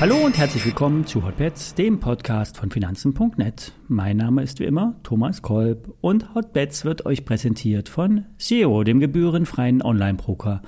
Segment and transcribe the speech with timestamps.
[0.00, 3.72] Hallo und herzlich willkommen zu Hotbets, dem Podcast von Finanzen.net.
[3.88, 9.00] Mein Name ist wie immer Thomas Kolb und Hotbets wird euch präsentiert von Zero, dem
[9.00, 10.62] gebührenfreien Online-Broker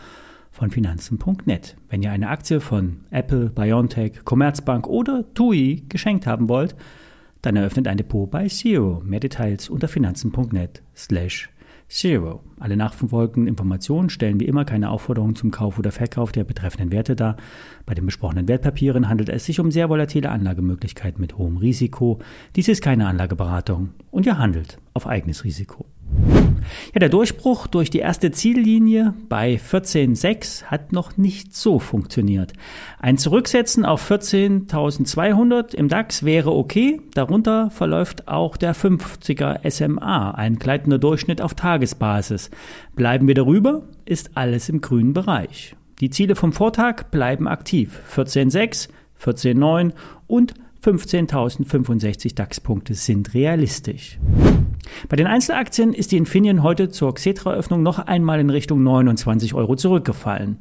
[0.50, 1.76] von Finanzen.net.
[1.88, 6.74] Wenn ihr eine Aktie von Apple, BioNTech, Commerzbank oder TUI geschenkt haben wollt,
[7.40, 9.00] dann eröffnet ein Depot bei Zero.
[9.04, 11.50] Mehr Details unter Finanzen.net slash
[11.90, 12.44] Zero.
[12.60, 17.16] Alle nachfolgenden Informationen stellen wie immer keine Aufforderung zum Kauf oder Verkauf der betreffenden Werte
[17.16, 17.36] dar.
[17.84, 22.20] Bei den besprochenen Wertpapieren handelt es sich um sehr volatile Anlagemöglichkeiten mit hohem Risiko.
[22.54, 25.84] Dies ist keine Anlageberatung und ihr handelt auf eigenes Risiko.
[26.94, 32.52] Ja, der Durchbruch durch die erste Ziellinie bei 14,6 hat noch nicht so funktioniert.
[32.98, 37.00] Ein Zurücksetzen auf 14.200 im DAX wäre okay.
[37.14, 42.50] Darunter verläuft auch der 50er SMA, ein gleitender Durchschnitt auf Tagesbasis.
[42.94, 45.76] Bleiben wir darüber, ist alles im grünen Bereich.
[46.00, 48.00] Die Ziele vom Vortag bleiben aktiv.
[48.14, 48.88] 14,6,
[49.22, 49.92] 14,9
[50.26, 54.18] und 15.065 DAX-Punkte sind realistisch.
[55.08, 59.76] Bei den Einzelaktien ist die Infineon heute zur Xetra-Öffnung noch einmal in Richtung 29 Euro
[59.76, 60.58] zurückgefallen.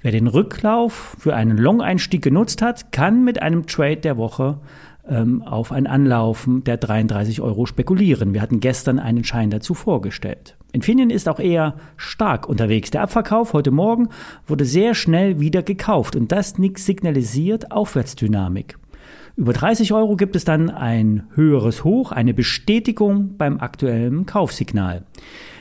[0.00, 4.58] Wer den Rücklauf für einen Long-Einstieg genutzt hat, kann mit einem Trade der Woche
[5.08, 8.34] ähm, auf ein Anlaufen der 33 Euro spekulieren.
[8.34, 10.56] Wir hatten gestern einen Schein dazu vorgestellt.
[10.72, 12.90] Infineon ist auch eher stark unterwegs.
[12.90, 14.08] Der Abverkauf heute Morgen
[14.46, 18.78] wurde sehr schnell wieder gekauft und das signalisiert Aufwärtsdynamik.
[19.38, 25.04] Über 30 Euro gibt es dann ein höheres Hoch, eine Bestätigung beim aktuellen Kaufsignal.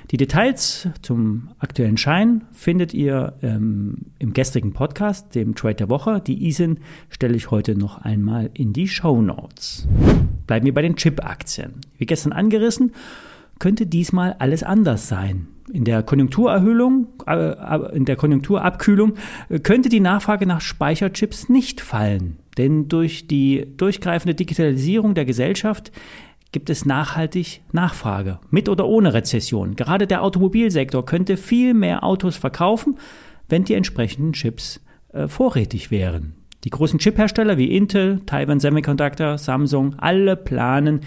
[0.09, 6.23] Die Details zum aktuellen Schein findet ihr ähm, im gestrigen Podcast, dem Trade der Woche.
[6.25, 9.87] Die ISIN stelle ich heute noch einmal in die Show Notes.
[10.47, 11.73] Bleiben wir bei den Chip-Aktien.
[11.99, 12.93] Wie gestern angerissen,
[13.59, 15.47] könnte diesmal alles anders sein.
[15.71, 19.15] In der Konjunkturerhöhung, äh, in der Konjunkturabkühlung
[19.49, 22.37] äh, könnte die Nachfrage nach Speicherchips nicht fallen.
[22.57, 25.91] Denn durch die durchgreifende Digitalisierung der Gesellschaft
[26.51, 29.75] gibt es nachhaltig Nachfrage, mit oder ohne Rezession.
[29.75, 32.97] Gerade der Automobilsektor könnte viel mehr Autos verkaufen,
[33.49, 34.81] wenn die entsprechenden Chips
[35.11, 36.33] äh, vorrätig wären.
[36.63, 41.01] Die großen Chiphersteller wie Intel, Taiwan Semiconductor, Samsung, alle planen,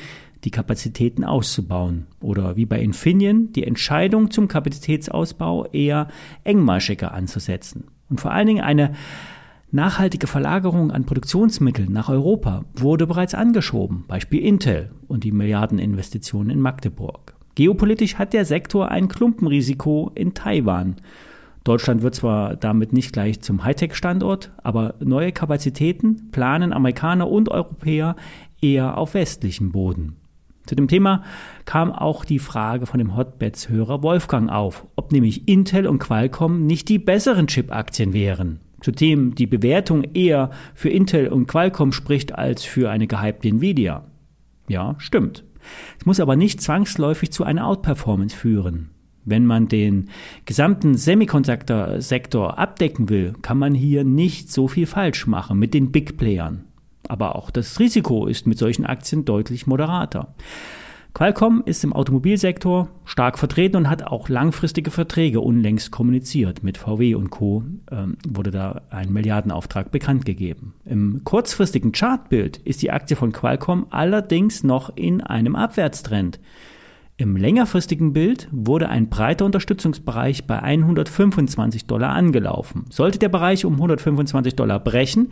[0.44, 2.06] die Kapazitäten auszubauen.
[2.20, 6.08] Oder wie bei Infineon die Entscheidung zum Kapazitätsausbau eher
[6.44, 7.84] engmaschiger anzusetzen.
[8.08, 8.92] Und vor allen Dingen eine
[9.72, 16.60] Nachhaltige Verlagerung an Produktionsmitteln nach Europa wurde bereits angeschoben, Beispiel Intel und die Milliardeninvestitionen in
[16.60, 17.34] Magdeburg.
[17.54, 20.96] Geopolitisch hat der Sektor ein Klumpenrisiko in Taiwan.
[21.62, 28.16] Deutschland wird zwar damit nicht gleich zum Hightech-Standort, aber neue Kapazitäten planen Amerikaner und Europäer
[28.60, 30.16] eher auf westlichem Boden.
[30.70, 31.24] Zu dem Thema
[31.64, 36.88] kam auch die Frage von dem Hotbeds-Hörer Wolfgang auf, ob nämlich Intel und Qualcomm nicht
[36.88, 42.62] die besseren Chip-Aktien wären zu dem die Bewertung eher für Intel und Qualcomm spricht als
[42.62, 44.04] für eine gehypte Nvidia.
[44.68, 45.44] Ja, stimmt.
[45.98, 48.90] Es muss aber nicht zwangsläufig zu einer Outperformance führen.
[49.24, 50.08] Wenn man den
[50.44, 56.16] gesamten Semiconductor-Sektor abdecken will, kann man hier nicht so viel falsch machen mit den Big
[56.16, 56.64] Playern.
[57.10, 60.32] Aber auch das Risiko ist mit solchen Aktien deutlich moderater.
[61.12, 66.62] Qualcomm ist im Automobilsektor stark vertreten und hat auch langfristige Verträge unlängst kommuniziert.
[66.62, 67.64] Mit VW und Co.
[67.90, 70.74] Ähm, wurde da ein Milliardenauftrag bekannt gegeben.
[70.84, 76.38] Im kurzfristigen Chartbild ist die Aktie von Qualcomm allerdings noch in einem Abwärtstrend.
[77.20, 82.86] Im längerfristigen Bild wurde ein breiter Unterstützungsbereich bei 125 Dollar angelaufen.
[82.88, 85.30] Sollte der Bereich um 125 Dollar brechen,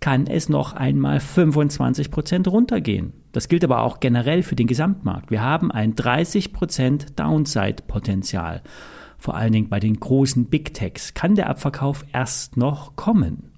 [0.00, 3.12] kann es noch einmal 25 Prozent runtergehen.
[3.32, 5.30] Das gilt aber auch generell für den Gesamtmarkt.
[5.30, 8.62] Wir haben ein 30 Prozent Downside-Potenzial.
[9.18, 13.50] Vor allen Dingen bei den großen Big Techs kann der Abverkauf erst noch kommen.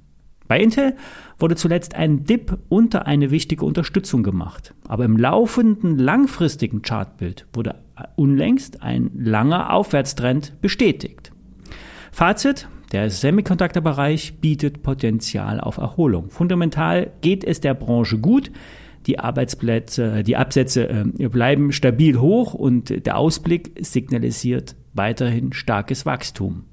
[0.48, 0.96] Bei Intel
[1.38, 4.74] wurde zuletzt ein Dip unter eine wichtige Unterstützung gemacht.
[4.88, 7.76] Aber im laufenden langfristigen Chartbild wurde
[8.16, 11.32] unlängst ein langer Aufwärtstrend bestätigt.
[12.10, 16.30] Fazit, der Semiconductor-Bereich bietet Potenzial auf Erholung.
[16.30, 18.50] Fundamental geht es der Branche gut.
[19.06, 26.64] Die Arbeitsplätze, die Absätze äh, bleiben stabil hoch und der Ausblick signalisiert weiterhin starkes Wachstum.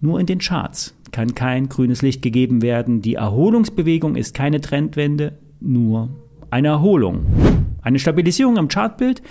[0.00, 3.02] Nur in den Charts kann kein grünes Licht gegeben werden.
[3.02, 6.10] Die Erholungsbewegung ist keine Trendwende, nur
[6.50, 7.26] eine Erholung.
[7.82, 9.22] Eine Stabilisierung am Chartbild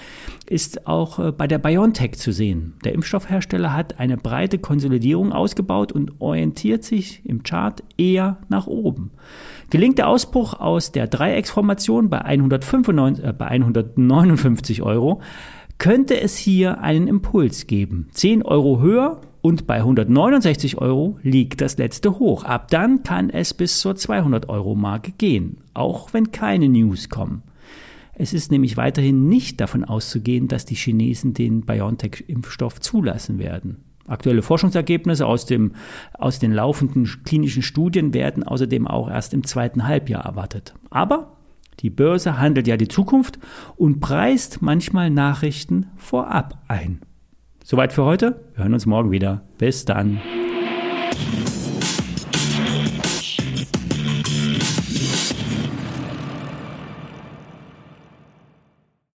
[0.46, 2.74] ist auch äh, bei der BioNTech zu sehen.
[2.84, 9.12] Der Impfstoffhersteller hat eine breite Konsolidierung ausgebaut und orientiert sich im Chart eher nach oben.
[9.70, 15.22] Gelingt der Ausbruch aus der Dreiecksformation bei, 195, äh, bei 159 Euro,
[15.78, 18.08] könnte es hier einen Impuls geben.
[18.12, 22.44] 10 Euro höher Und bei 169 Euro liegt das letzte Hoch.
[22.44, 27.44] Ab dann kann es bis zur 200 Euro Marke gehen, auch wenn keine News kommen.
[28.20, 33.84] Es ist nämlich weiterhin nicht davon auszugehen, dass die Chinesen den BioNTech-Impfstoff zulassen werden.
[34.08, 35.74] Aktuelle Forschungsergebnisse aus, dem,
[36.14, 40.74] aus den laufenden klinischen Studien werden außerdem auch erst im zweiten Halbjahr erwartet.
[40.90, 41.38] Aber
[41.82, 43.38] die Börse handelt ja die Zukunft
[43.76, 47.02] und preist manchmal Nachrichten vorab ein.
[47.64, 48.46] Soweit für heute.
[48.56, 49.44] Wir hören uns morgen wieder.
[49.60, 50.20] Bis dann.